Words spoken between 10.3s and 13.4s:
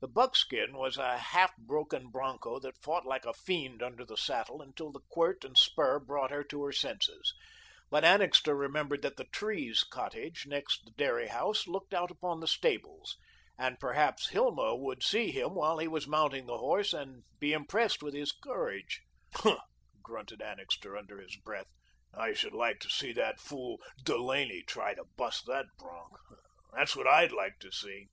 next the dairy house, looked out upon the stables,